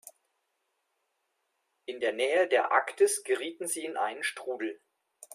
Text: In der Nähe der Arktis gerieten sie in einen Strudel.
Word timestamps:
In 1.85 1.99
der 1.99 2.11
Nähe 2.11 2.47
der 2.47 2.71
Arktis 2.71 3.21
gerieten 3.23 3.67
sie 3.67 3.85
in 3.85 3.97
einen 3.97 4.23
Strudel. 4.23 4.81